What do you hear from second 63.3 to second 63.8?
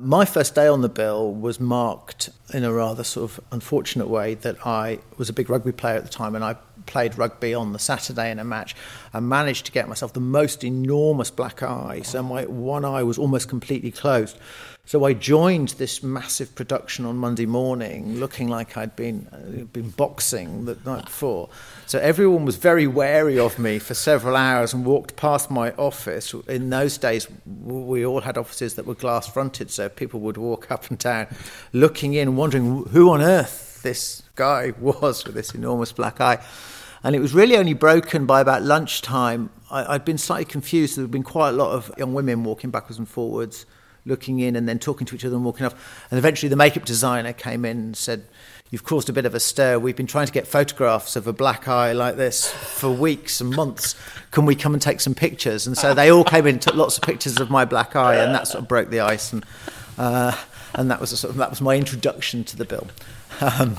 Um,